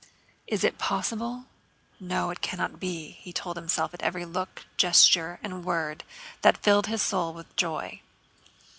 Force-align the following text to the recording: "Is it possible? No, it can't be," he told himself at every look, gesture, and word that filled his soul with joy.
"Is 0.47 0.63
it 0.63 0.79
possible? 0.79 1.45
No, 1.99 2.31
it 2.31 2.41
can't 2.41 2.79
be," 2.79 3.19
he 3.21 3.31
told 3.31 3.55
himself 3.55 3.93
at 3.93 4.01
every 4.01 4.25
look, 4.25 4.65
gesture, 4.75 5.37
and 5.43 5.63
word 5.63 6.03
that 6.41 6.57
filled 6.63 6.87
his 6.87 7.03
soul 7.03 7.35
with 7.35 7.55
joy. 7.55 8.01